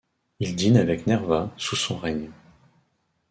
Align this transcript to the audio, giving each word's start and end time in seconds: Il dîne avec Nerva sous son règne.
Il 0.39 0.55
dîne 0.55 0.77
avec 0.77 1.05
Nerva 1.05 1.53
sous 1.57 1.75
son 1.75 1.95
règne. 1.99 2.31